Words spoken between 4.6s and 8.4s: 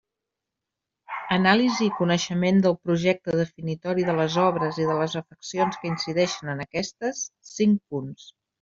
i de les afeccions que incideixen en aquestes: cinc punts.